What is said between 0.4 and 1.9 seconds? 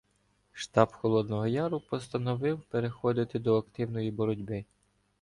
Штаб Холодного Яру